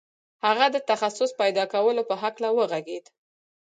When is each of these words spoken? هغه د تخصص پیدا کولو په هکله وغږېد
هغه 0.45 0.65
د 0.75 0.77
تخصص 0.89 1.31
پیدا 1.41 1.63
کولو 1.73 2.01
په 2.09 2.15
هکله 2.23 2.49
وغږېد 2.57 3.05